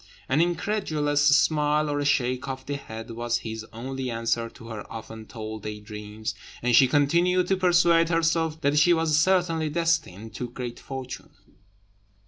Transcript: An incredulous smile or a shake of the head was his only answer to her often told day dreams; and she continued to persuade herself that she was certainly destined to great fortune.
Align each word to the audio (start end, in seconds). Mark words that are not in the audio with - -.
An 0.27 0.41
incredulous 0.41 1.21
smile 1.23 1.87
or 1.87 1.99
a 1.99 2.05
shake 2.05 2.47
of 2.47 2.65
the 2.65 2.75
head 2.75 3.11
was 3.11 3.37
his 3.45 3.63
only 3.71 4.09
answer 4.09 4.49
to 4.49 4.67
her 4.69 4.91
often 4.91 5.27
told 5.27 5.61
day 5.61 5.79
dreams; 5.79 6.33
and 6.63 6.75
she 6.75 6.87
continued 6.87 7.45
to 7.49 7.55
persuade 7.55 8.09
herself 8.09 8.59
that 8.61 8.79
she 8.79 8.93
was 8.93 9.15
certainly 9.19 9.69
destined 9.69 10.33
to 10.33 10.49
great 10.49 10.79
fortune. 10.79 11.29